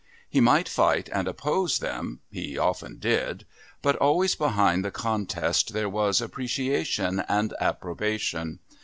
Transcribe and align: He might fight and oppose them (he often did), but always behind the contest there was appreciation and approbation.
He 0.27 0.39
might 0.41 0.67
fight 0.67 1.09
and 1.13 1.27
oppose 1.27 1.77
them 1.77 2.21
(he 2.31 2.57
often 2.57 2.97
did), 2.97 3.45
but 3.83 3.97
always 3.97 4.33
behind 4.33 4.83
the 4.83 4.89
contest 4.89 5.73
there 5.73 5.89
was 5.89 6.21
appreciation 6.21 7.23
and 7.29 7.53
approbation. 7.61 8.57